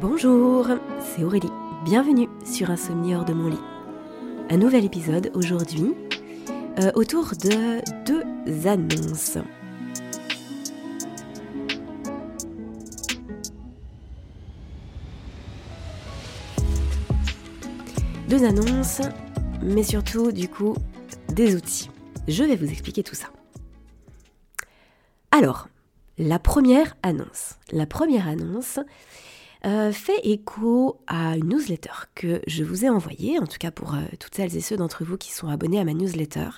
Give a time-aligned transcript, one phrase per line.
[0.00, 0.68] Bonjour,
[1.00, 1.50] c'est Aurélie.
[1.86, 3.56] Bienvenue sur Insomnie hors de mon lit.
[4.50, 5.94] Un nouvel épisode aujourd'hui
[6.78, 9.38] euh, autour de deux annonces.
[18.28, 19.00] Deux annonces,
[19.62, 20.74] mais surtout du coup
[21.32, 21.90] des outils.
[22.28, 23.28] Je vais vous expliquer tout ça.
[25.30, 25.68] Alors,
[26.18, 27.54] la première annonce.
[27.72, 28.78] La première annonce,
[29.66, 33.94] euh, fait écho à une newsletter que je vous ai envoyée, en tout cas pour
[33.94, 36.50] euh, toutes celles et ceux d'entre vous qui sont abonnés à ma newsletter,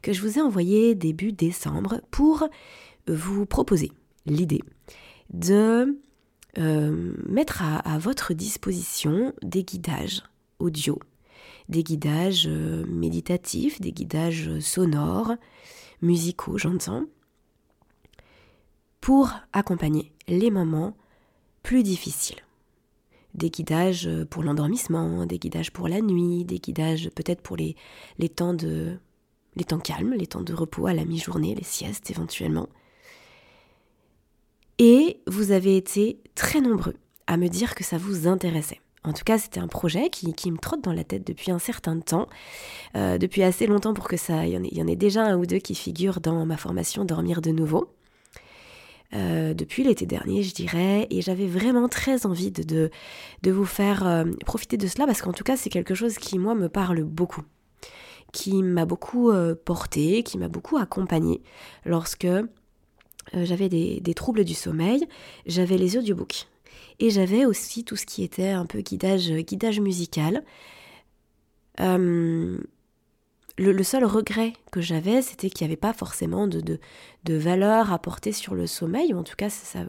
[0.00, 2.48] que je vous ai envoyée début décembre pour
[3.08, 3.90] vous proposer
[4.26, 4.62] l'idée
[5.30, 5.98] de
[6.58, 10.22] euh, mettre à, votre disposition des guidages
[10.60, 11.00] audio,
[11.68, 15.34] des guidages méditatifs, des guidages sonores,
[16.00, 17.06] musicaux, j'entends,
[19.00, 20.96] pour accompagner les moments
[21.64, 22.42] plus difficiles.
[23.34, 27.76] Des guidages pour l'endormissement, des guidages pour la nuit, des guidages peut-être pour les,
[28.28, 28.98] temps de,
[29.56, 32.68] les temps calmes, les temps de repos à la mi-journée, les siestes éventuellement.
[34.78, 38.80] Et vous avez été très nombreux à me dire que ça vous intéressait.
[39.04, 41.98] En tout cas, c'était un projet qui, me trotte dans la tête depuis un certain
[41.98, 42.28] temps,
[42.96, 45.58] euh, depuis assez longtemps pour que ça, il y, en ait, déjà un ou deux
[45.58, 47.92] qui figurent dans ma formation Dormir de nouveau.
[49.14, 52.90] Euh, depuis l'été dernier, je dirais, et j'avais vraiment très envie de,
[53.42, 56.38] de, vous faire euh, profiter de cela parce qu'en tout cas, c'est quelque chose qui,
[56.38, 57.42] moi, me parle beaucoup,
[58.32, 61.42] qui m'a beaucoup euh, porté, qui m'a beaucoup accompagné
[61.84, 62.28] lorsque
[63.34, 65.06] j'avais des, des, troubles du sommeil,
[65.46, 66.48] j'avais les audiobooks
[66.98, 70.42] et j'avais aussi tout ce qui était un peu guidage, guidage musical
[73.58, 76.60] le, seul regret que j'avais, c'était qu'il n'y avait pas forcément de,
[77.24, 79.86] de, valeur apportée sur le sommeil, ou en tout cas, ça,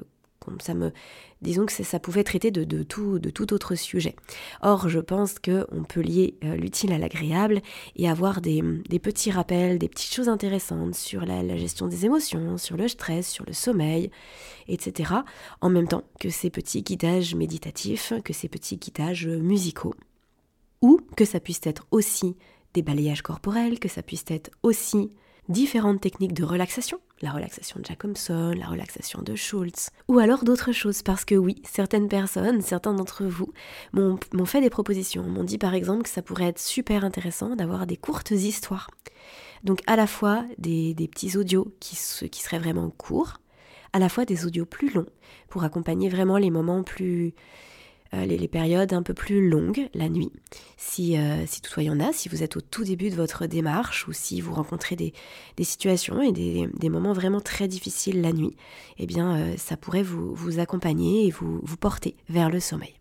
[0.59, 0.92] ça me,
[1.42, 4.16] disons que ça pouvait traiter de, de, tout, de tout autre sujet.
[4.61, 7.61] Or, je pense qu'on peut lier euh, l'utile à l'agréable
[7.95, 8.61] et avoir des,
[9.02, 13.30] petits rappels, des petites choses intéressantes sur la, la, gestion des émotions, sur le stress,
[13.30, 14.11] sur le sommeil,
[14.67, 15.14] etc.
[15.61, 19.95] En même temps que ces petits guidages méditatifs, que ces petits guidages musicaux.
[20.82, 22.36] Ou que ça puisse être aussi
[22.73, 25.11] des balayages corporels, que ça puisse être aussi
[25.50, 30.72] différentes techniques de relaxation, la relaxation de Jacobson, la relaxation de Schultz, ou alors d'autres
[30.72, 33.52] choses, parce que oui, certaines personnes, certains d'entre vous
[33.94, 37.88] m'ont fait des propositions, m'ont dit par exemple que ça pourrait être super intéressant d'avoir
[37.88, 38.89] des courtes histoires.
[39.64, 41.98] Donc à la fois des, petits audios qui,
[42.30, 43.39] qui seraient vraiment courts,
[43.94, 45.10] à la fois des audios plus longs,
[45.50, 47.33] pour accompagner vraiment les moments plus
[48.14, 50.32] euh, les, périodes un peu plus longues la nuit.
[50.78, 53.48] Si, euh, si toutefois y en a, si vous êtes au tout début de votre
[53.48, 55.14] démarche ou si vous rencontrez des,
[55.64, 58.56] situations et des, moments vraiment très difficiles la nuit,
[59.00, 62.94] eh bien euh, ça pourrait vous, accompagner et vous, vous porter vers le sommeil.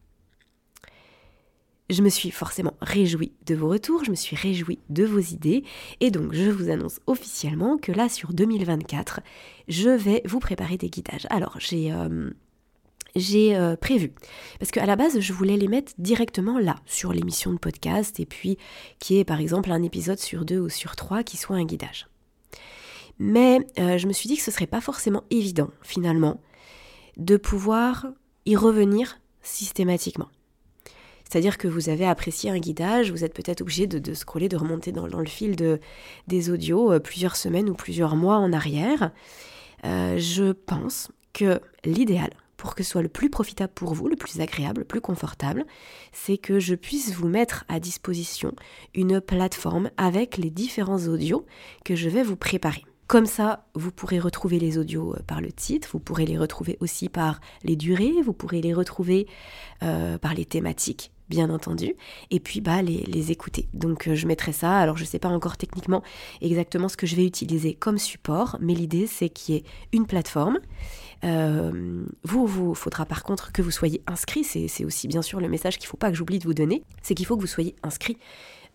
[1.91, 5.63] Je me suis forcément réjouie de vos retours, je me suis réjouie de vos idées,
[6.01, 9.21] et donc je vous annonce officiellement que là sur 2024,
[9.69, 11.27] je vais vous préparer des guidages.
[11.29, 11.93] Alors j'ai
[13.15, 14.13] j'ai euh, prévu.
[14.59, 18.27] Parce qu'à la base, je voulais les mettre directement là, sur l'émission de podcast, et
[18.27, 18.59] puis
[18.99, 22.07] qui est par exemple un épisode sur deux ou sur trois qui soit un guidage.
[23.19, 26.41] Mais euh, je me suis dit que ce serait pas forcément évident, finalement,
[27.17, 28.07] de pouvoir
[28.47, 30.29] y revenir systématiquement.
[31.29, 34.93] C'est-à-dire que vous avez apprécié un guidage, vous êtes peut-être obligé de, scroller, de remonter
[34.93, 35.81] dans, le fil de,
[36.27, 39.13] des audios euh, plusieurs semaines ou plusieurs mois en arrière.
[39.85, 42.31] je pense que l'idéal,
[42.63, 45.67] pour que ce soit le plus profitable pour vous, le plus agréable, le plus confortable,
[46.13, 48.53] c'est que je puisse vous mettre à disposition
[48.95, 51.45] une plateforme avec les différents audios
[51.85, 52.85] que je vais vous préparer.
[53.09, 56.79] Comme ça, vous pourrez retrouver les audios euh, par le titre, vous pourrez les retrouver
[56.79, 59.27] aussi par les durées, vous pourrez les retrouver
[59.83, 61.95] euh, par les thématiques bien entendu,
[62.31, 63.69] et puis bah, les, écouter.
[63.73, 66.03] Donc euh, je mettrai ça, alors je ne sais pas encore techniquement
[66.43, 70.07] exactement ce que je vais utiliser comme support, mais l'idée c'est qu'il y ait une
[70.07, 70.59] plateforme.
[71.25, 75.49] Euh, vous, vous faudra par contre que vous soyez inscrit, c'est aussi bien sûr le
[75.49, 77.47] message qu'il ne faut pas que j'oublie de vous donner, c'est qu'il faut que vous
[77.47, 78.19] soyez inscrit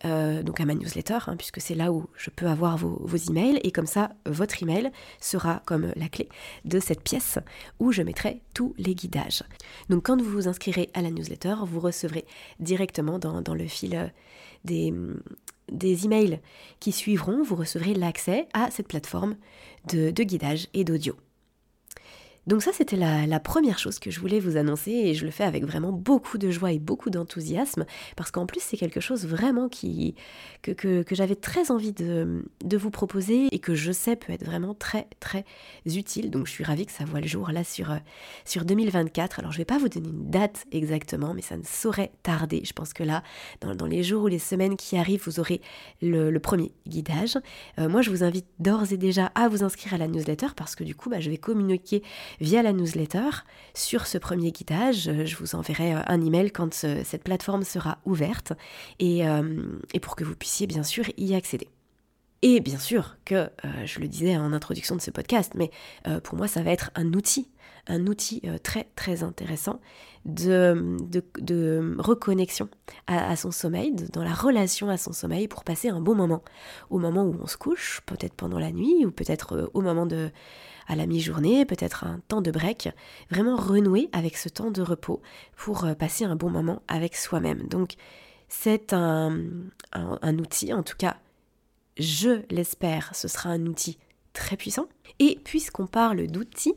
[0.04, 3.58] euh, donc à ma newsletter, hein, puisque c'est là où je peux avoir vos, emails,
[3.64, 6.28] et comme ça, votre email sera comme la clé
[6.64, 7.38] de cette pièce
[7.80, 9.42] où je mettrai tous les guidages.
[9.88, 12.24] Donc quand vous vous inscrirez à la newsletter, vous recevrez
[12.60, 14.12] directement dans, le fil
[14.64, 14.94] des,
[15.70, 16.40] des emails
[16.78, 19.36] qui suivront, vous recevrez l'accès à cette plateforme
[19.92, 21.16] de, de guidage et d'audio.
[22.48, 25.44] Donc ça, c'était la, première chose que je voulais vous annoncer et je le fais
[25.44, 27.84] avec vraiment beaucoup de joie et beaucoup d'enthousiasme
[28.16, 30.14] parce qu'en plus, c'est quelque chose vraiment qui,
[30.62, 35.08] que, j'avais très envie de, vous proposer et que je sais peut être vraiment très,
[35.20, 35.44] très
[35.84, 36.30] utile.
[36.30, 37.94] Donc je suis ravie que ça voit le jour là sur,
[38.46, 39.40] sur 2024.
[39.40, 42.62] Alors je ne vais pas vous donner une date exactement, mais ça ne saurait tarder.
[42.64, 43.22] Je pense que là,
[43.60, 45.60] dans, dans les jours ou les semaines qui arrivent, vous aurez
[46.00, 47.36] le, premier guidage.
[47.78, 50.74] Euh, moi, je vous invite d'ores et déjà à vous inscrire à la newsletter parce
[50.76, 52.02] que du coup, bah, je vais communiquer
[52.40, 53.30] via la newsletter
[53.74, 55.10] sur ce premier guidage.
[55.24, 58.52] Je vous enverrai euh, un email quand cette plateforme sera ouverte
[59.02, 61.68] euh, et, pour que vous puissiez bien sûr y accéder.
[62.42, 63.48] Et bien sûr que, euh,
[63.84, 65.70] je le disais en introduction de ce podcast, mais
[66.22, 67.48] pour moi ça va être un outil,
[67.88, 69.80] un outil très très intéressant
[70.24, 70.96] de,
[71.40, 72.68] de, reconnexion
[73.08, 76.42] à, son sommeil, dans la relation à son sommeil pour passer un bon moment.
[76.90, 80.30] Au moment où on se couche, peut-être pendant la nuit ou peut-être au moment de,
[80.88, 82.88] à la mi-journée, peut-être un temps de break,
[83.30, 85.20] vraiment renouer avec ce temps de repos
[85.56, 87.68] pour euh, passer un bon moment avec soi-même.
[87.68, 87.94] Donc
[88.48, 89.28] c'est un,
[90.38, 91.18] outil, en tout cas
[91.98, 93.98] je l'espère, ce sera un outil
[94.32, 94.86] très puissant.
[95.18, 96.74] Et puisqu'on parle d'outils,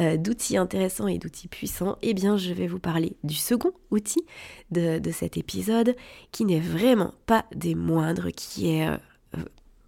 [0.00, 4.24] euh, d'outils intéressants et d'outils puissants, eh bien je vais vous parler du second outil
[4.72, 5.94] de, cet épisode,
[6.32, 8.96] qui n'est vraiment pas des moindres, qui est euh,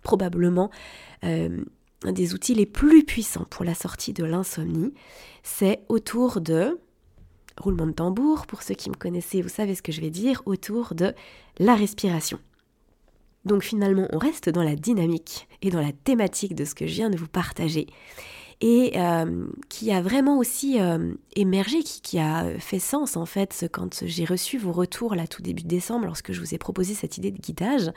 [0.03, 0.71] probablement
[2.05, 4.93] un des outils les plus puissants pour la sortie de l'insomnie,
[5.43, 6.79] c'est autour de,
[7.59, 10.43] roulement de tambour, pour ceux qui me connaissez, vous savez ce que je vais dire,
[10.47, 11.15] autour de
[11.59, 12.39] la respiration.
[13.45, 16.95] Donc finalement, on reste dans la dynamique et dans la thématique de ce que je
[16.95, 17.87] viens de vous partager
[18.61, 23.67] et euh, qui a vraiment aussi euh, émergé, qui, qui, a fait sens en fait
[23.71, 27.19] quand j'ai reçu vos retours là tout début décembre lorsque je vous ai proposé cette
[27.19, 27.91] idée de guidage.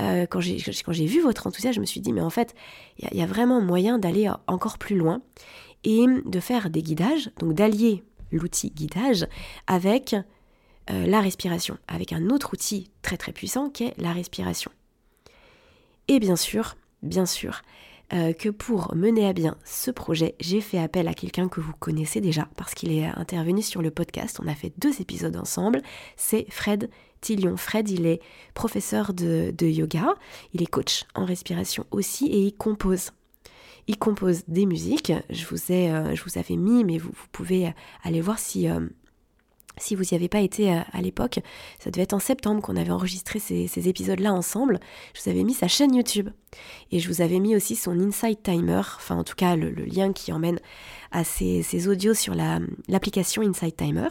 [0.00, 2.54] Euh, quand j'ai vu votre enthousiasme, je me suis dit, mais en fait,
[2.98, 5.22] il y, a vraiment moyen d'aller encore plus loin
[5.84, 9.26] et de faire des guidages, donc d'allier l'outil guidage
[9.66, 10.14] avec
[10.90, 14.70] euh, la respiration, avec un autre outil très très puissant qui est la respiration.
[16.08, 17.62] Et bien sûr, bien sûr,
[18.14, 21.74] euh, que pour mener à bien ce projet, j'ai fait appel à quelqu'un que vous
[21.78, 24.40] connaissez déjà parce qu'il est intervenu sur le podcast.
[24.42, 25.82] On a fait deux épisodes ensemble.
[26.16, 26.88] C'est Fred
[27.20, 27.56] Tillion.
[27.56, 28.20] Fred, il est
[28.54, 30.14] professeur de, yoga,
[30.54, 33.10] il est coach en respiration aussi et il compose.
[33.86, 35.12] Il compose des musiques.
[35.30, 37.72] Je vous ai, euh, je vous avais mis, mais vous, pouvez
[38.02, 38.86] aller voir si, euh,
[39.78, 41.40] si vous n'y avez pas été euh, à, l'époque.
[41.78, 44.78] Ça devait être en septembre qu'on avait enregistré ces, épisodes-là ensemble.
[45.14, 46.28] Je vous avais mis sa chaîne YouTube
[46.90, 50.12] et je vous avais mis aussi son Insight Timer, enfin en tout cas le, lien
[50.12, 50.60] qui emmène
[51.10, 54.08] à ces, audios sur l'application Insight Timer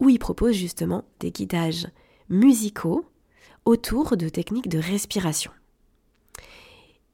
[0.00, 1.88] où il propose justement des guidages
[2.28, 3.04] musicaux
[3.64, 5.50] autour de techniques de respiration.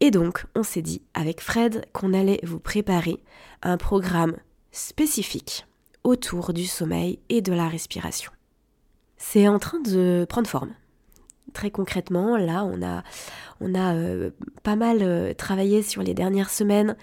[0.01, 3.23] Et donc, on s'est dit avec Fred qu'on allait vous préparer
[3.63, 4.37] un programme
[4.73, 5.67] spécifique
[6.03, 8.33] autour du sommeil et de la respiration.
[9.17, 10.75] C'est en train de prendre forme.
[11.53, 14.31] Très concrètement, là, on a, euh,
[14.63, 16.97] pas mal euh, travaillé sur les dernières semaines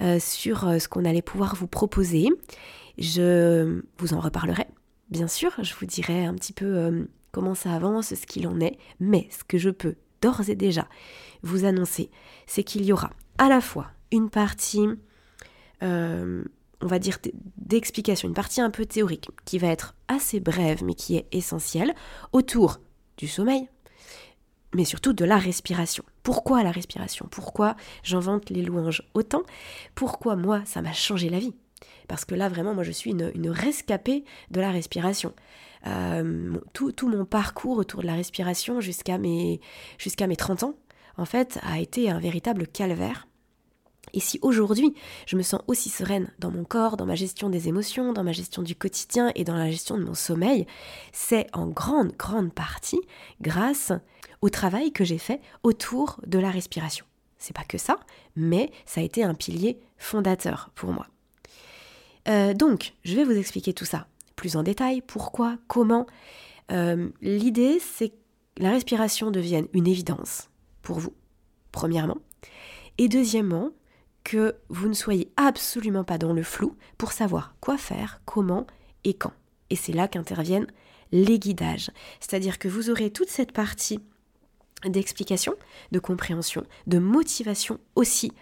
[0.00, 2.28] euh, sur ce qu'on allait pouvoir vous proposer.
[2.98, 4.66] Je vous en reparlerai
[5.10, 8.60] Bien sûr, je vous dirai un petit peu euh, comment ça avance, ce qu'il en
[8.60, 10.86] est, mais ce que je peux d'ores et déjà
[11.42, 12.10] vous annoncer,
[12.46, 14.86] c'est qu'il y aura à la fois une partie,
[15.82, 16.44] euh,
[16.80, 17.18] on va dire,
[17.56, 21.94] d'explication, une partie un peu théorique, qui va être assez brève, mais qui est essentielle,
[22.32, 22.78] autour
[23.16, 23.68] du sommeil,
[24.74, 26.04] mais surtout de la respiration.
[26.22, 27.26] Pourquoi la respiration?
[27.30, 27.74] Pourquoi
[28.04, 29.42] j'invente les louanges autant?
[29.94, 31.54] Pourquoi moi, ça m'a changé la vie?
[32.08, 35.32] Parce que là, vraiment, moi, je suis une, rescapée de la respiration.
[35.86, 39.60] Euh, tout, mon parcours autour de la respiration jusqu'à mes,
[39.98, 40.74] jusqu'à mes 30 ans,
[41.16, 43.26] en fait, a été un véritable calvaire.
[44.12, 44.94] Et si aujourd'hui
[45.26, 48.32] je me sens aussi sereine dans mon corps, dans ma gestion des émotions, dans ma
[48.32, 50.66] gestion du quotidien et dans la gestion de mon sommeil,
[51.12, 53.00] c'est en grande, grande partie
[53.40, 53.92] grâce
[54.42, 57.04] au travail que j'ai fait autour de la respiration.
[57.38, 57.98] C'est pas que ça,
[58.36, 61.06] mais ça a été un pilier fondateur pour moi.
[62.28, 66.06] Euh, donc, je vais vous expliquer tout ça plus en détail, pourquoi, comment.
[66.72, 68.14] Euh, l'idée, c'est que
[68.56, 70.48] la respiration devienne une évidence
[70.82, 71.12] pour vous,
[71.72, 72.16] premièrement.
[72.96, 73.70] Et deuxièmement,
[74.24, 78.66] que vous ne soyez absolument pas dans le flou pour savoir quoi faire, comment
[79.04, 79.32] et quand.
[79.70, 80.66] Et c'est là qu'interviennent
[81.12, 81.90] les guidages.
[82.20, 84.00] C'est-à-dire que vous aurez toute cette partie
[84.84, 85.54] d'explication,
[85.92, 88.32] de compréhension, de motivation aussi.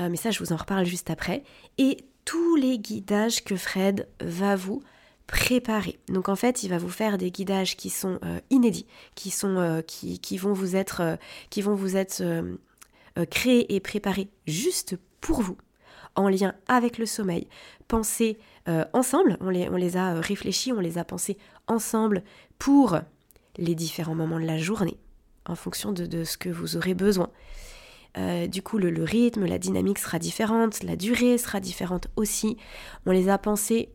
[0.00, 1.44] Euh, mais ça, je vous en reparle juste après.
[1.78, 4.82] Et tous les guidages que Fred va vous
[5.26, 5.98] préparer.
[6.08, 9.56] Donc en fait, il va vous faire des guidages qui sont euh, inédits, qui sont
[9.58, 11.16] euh, qui, vont vous être euh,
[11.50, 12.22] qui vont vous être
[13.30, 15.58] créés et préparés juste pour vous,
[16.14, 17.46] en lien avec le sommeil,
[17.88, 18.38] pensées
[18.68, 22.22] euh, ensemble, on les, a réfléchis, on les a pensées ensemble
[22.58, 22.98] pour
[23.56, 24.98] les différents moments de la journée,
[25.46, 27.30] en fonction de, ce que vous aurez besoin.
[28.18, 32.56] Euh, du coup, le, rythme, la dynamique sera différente, la durée sera différente aussi.
[33.06, 33.88] On les a pensés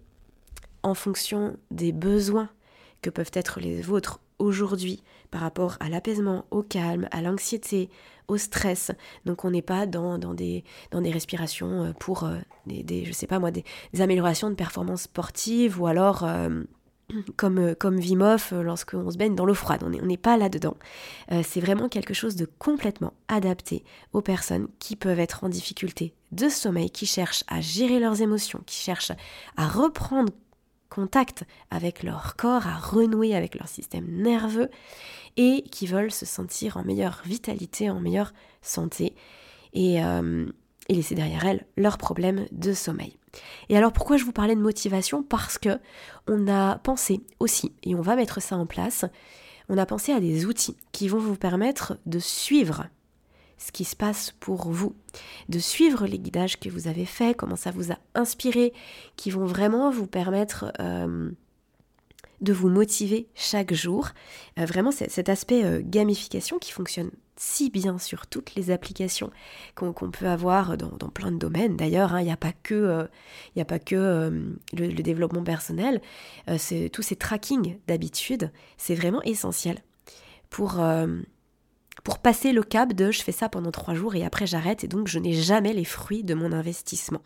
[0.83, 2.49] en fonction des besoins
[3.01, 7.89] que peuvent être les vôtres aujourd'hui par rapport à l'apaisement, au calme, à l'anxiété,
[8.27, 8.91] au stress.
[9.25, 13.27] Donc on n'est pas dans, des, dans des respirations euh, pour euh, des, je sais
[13.27, 13.63] pas moi, des,
[13.99, 16.25] améliorations de performance sportive ou alors
[17.35, 19.83] comme, comme Vimoff lorsqu'on se baigne dans l'eau froide.
[19.83, 20.75] On n'est pas là-dedans.
[21.43, 23.83] c'est vraiment quelque chose de complètement adapté
[24.13, 28.61] aux personnes qui peuvent être en difficulté de sommeil, qui cherchent à gérer leurs émotions,
[28.65, 29.13] qui cherchent
[29.55, 30.33] à reprendre
[30.89, 34.69] contact avec leur corps, à renouer avec leur système nerveux
[35.35, 39.13] et qui veulent se sentir en meilleure vitalité, en meilleure santé
[39.75, 40.45] euh,
[40.89, 43.17] et laisser derrière elles leurs problèmes de sommeil.
[43.69, 45.23] Et alors pourquoi je vous parlais de motivation?
[45.23, 45.79] Parce que
[46.27, 49.05] on a pensé aussi, et on va mettre ça en place,
[49.69, 52.85] on a pensé à des outils qui vont vous permettre de suivre
[53.57, 54.95] ce qui se passe pour vous,
[55.49, 58.73] de suivre les guidages que vous avez faits, comment ça vous a inspiré,
[59.15, 61.31] qui vont vraiment vous permettre euh,
[62.41, 64.09] de vous motiver chaque jour.
[64.59, 69.31] Euh, vraiment, cet aspect euh, gamification qui fonctionne si bien sur toutes les applications
[69.75, 71.77] qu'on peut avoir dans, plein de domaines.
[71.77, 73.07] D'ailleurs, hein, il n'y a pas que,
[73.57, 73.95] a pas que
[74.73, 76.01] le, le, développement personnel,
[76.57, 79.83] c'est tous ces tracking d'habitude, c'est vraiment essentiel
[80.49, 80.81] pour
[82.03, 84.87] pour passer le cap de je fais ça pendant trois jours et après j'arrête et
[84.87, 87.21] donc je n'ai jamais les fruits de mon investissement.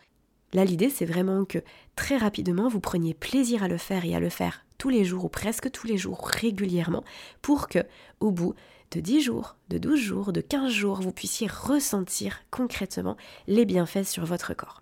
[0.54, 1.60] Là, l'idée, c'est vraiment que
[1.96, 5.26] très rapidement, vous preniez plaisir à le faire et à le faire tous les jours
[5.26, 7.04] ou presque tous les jours régulièrement
[7.42, 7.80] pour que,
[8.20, 8.54] au bout
[8.92, 13.18] de 10 jours, de 12 jours, de 15 jours, vous puissiez ressentir concrètement
[13.48, 14.82] les bienfaits sur votre corps.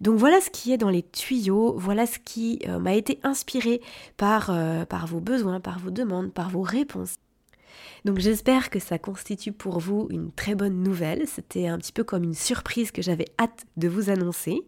[0.00, 3.80] Donc voilà ce qui est dans les tuyaux, voilà ce qui euh, m'a été inspiré
[4.20, 7.16] euh, par vos besoins, par vos demandes, par vos réponses.
[8.04, 11.26] Donc j'espère que ça constitue pour vous une très bonne nouvelle.
[11.26, 14.62] C'était un petit peu comme une surprise que j'avais hâte de vous annoncer.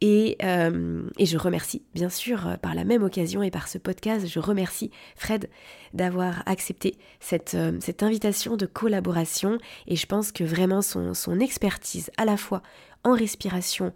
[0.00, 4.26] Et, euh, je remercie, bien sûr, euh, par la même occasion et par ce podcast,
[4.26, 5.48] je remercie Fred
[5.92, 9.58] d'avoir accepté cette, euh, invitation de collaboration.
[9.86, 12.62] Et je pense que vraiment son expertise, à la fois
[13.02, 13.92] en respiration,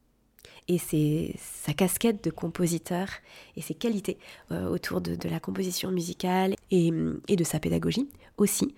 [0.69, 3.09] et sa casquette de compositeur
[3.57, 4.19] et ses qualités
[4.51, 8.75] euh, autour de, la composition musicale et, de sa pédagogie aussi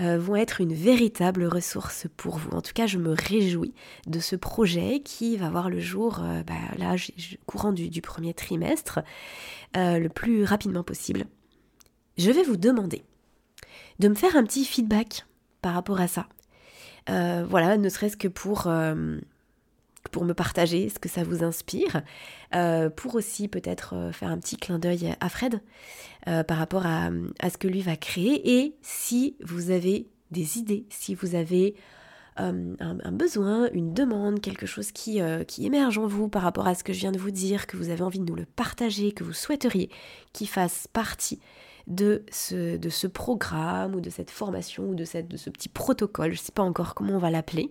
[0.00, 2.50] euh, vont être une véritable ressource pour vous.
[2.50, 3.74] En tout cas, je me réjouis
[4.06, 6.96] de ce projet qui va voir le jour euh, bah, là,
[7.46, 9.00] courant du, du, premier trimestre,
[9.74, 11.24] le plus rapidement possible.
[12.18, 13.02] Je vais vous demander
[13.98, 15.24] de me faire un petit feedback
[15.62, 16.26] par rapport à ça.
[17.06, 18.68] voilà, ne serait-ce que pour
[20.12, 22.02] pour me partager ce que ça vous inspire,
[22.54, 25.60] euh, pour aussi peut-être euh, faire un petit clin d'œil à Fred
[26.28, 27.10] euh, par rapport à,
[27.50, 28.60] ce que lui va créer.
[28.62, 31.74] Et si vous avez des idées, si vous avez
[32.36, 36.82] un, besoin, une demande, quelque chose qui, qui émerge en vous par rapport à ce
[36.82, 39.22] que je viens de vous dire, que vous avez envie de nous le partager, que
[39.22, 39.90] vous souhaiteriez
[40.32, 41.40] qu'il fasse partie
[41.86, 45.68] de ce, de ce programme ou de cette formation ou de, cette, de ce petit
[45.68, 47.68] protocole, je ne sais pas encore comment on va l'appeler,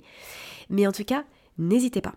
[0.70, 1.24] mais en tout cas,
[1.58, 2.14] n'hésitez pas.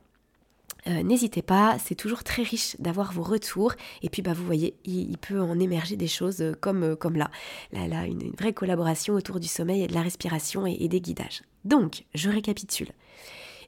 [0.87, 3.73] Euh, n'hésitez pas, c'est toujours très riche d'avoir vos retours.
[4.03, 7.17] Et puis, bah, vous voyez, il, peut en émerger des choses euh, comme, euh, comme
[7.17, 7.31] là.
[7.73, 11.43] Là, là une, vraie collaboration autour du sommeil et de la respiration et, des guidages.
[11.65, 12.91] Donc, je récapitule.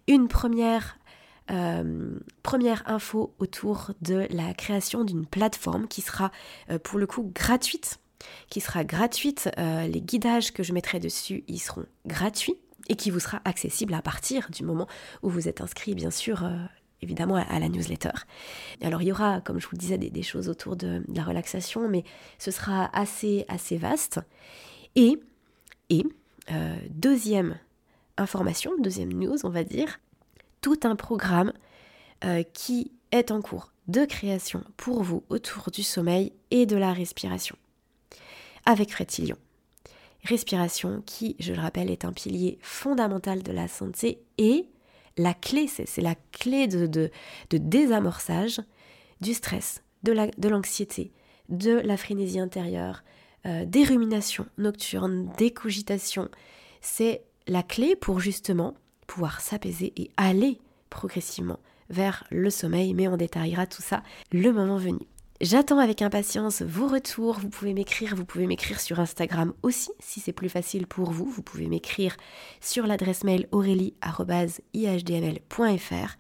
[0.07, 0.99] Une première,
[2.87, 6.31] info autour de la création d'une plateforme qui sera
[6.83, 7.99] pour le coup gratuite.
[8.51, 9.51] Qui sera gratuite.
[9.57, 12.57] les guidages que je mettrai dessus, ils seront gratuits
[12.89, 14.87] et qui vous sera accessible à partir du moment
[15.23, 16.49] où vous êtes inscrit, bien sûr,
[17.03, 18.13] évidemment, à, la newsletter.
[18.83, 21.89] Alors, il y aura, comme je vous le disais, des, choses autour de, la relaxation,
[21.89, 22.05] mais
[22.39, 24.21] ce sera assez, assez vaste.
[24.95, 25.19] Et,
[25.91, 26.05] et
[26.51, 27.59] euh, deuxième
[28.17, 30.01] information, deuxième news, on va dire,
[30.61, 31.53] tout un programme
[32.25, 36.93] euh, qui est en cours de création pour vous autour du sommeil et de la
[36.93, 37.57] respiration
[38.67, 39.09] avec Fred
[40.25, 44.69] respiration qui, je le rappelle, est un pilier fondamental de la santé et
[45.17, 47.11] la clé, c'est la clé de,
[47.51, 48.61] désamorçage
[49.21, 51.13] du stress, de l'anxiété,
[51.49, 53.03] de, la frénésie intérieure,
[53.47, 56.29] euh, des ruminations nocturnes, des cogitations.
[56.81, 58.75] C'est la clé pour justement
[59.07, 60.59] pouvoir s'apaiser et aller
[60.91, 65.07] progressivement vers le sommeil, mais on détaillera tout ça le moment venu.
[65.43, 67.39] J'attends avec impatience vos retours.
[67.39, 71.27] Vous pouvez m'écrire, vous pouvez m'écrire sur Instagram aussi, si c'est plus facile pour vous.
[71.27, 72.17] Vous pouvez m'écrire
[72.63, 76.17] sur l'adresse mail aurélie.ihdml.fr.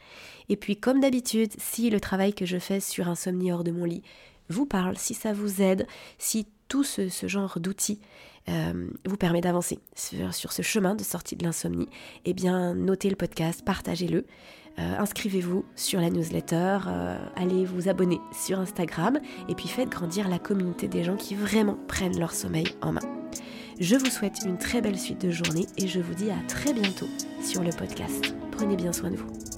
[0.50, 3.85] Et puis, comme d'habitude, si le travail que je fais sur Insomnie hors de mon
[3.85, 4.02] lit
[4.50, 5.87] vous parle, si ça vous aide,
[6.18, 8.00] si tout ce, genre d'outils
[8.49, 11.88] euh, vous permet d'avancer sur, ce chemin de sortie de l'insomnie,
[12.26, 14.26] eh bien, notez le podcast, partagez-le.
[14.78, 19.18] Euh, inscrivez-vous sur la newsletter, euh, allez vous abonner sur Instagram
[19.49, 23.00] et puis faites grandir la communauté des gens qui vraiment prennent leur sommeil en main.
[23.80, 26.73] Je vous souhaite une très belle suite de journée et je vous dis à très
[26.73, 27.09] bientôt
[27.42, 28.35] sur le podcast.
[28.52, 29.55] Prenez bien soin de vous.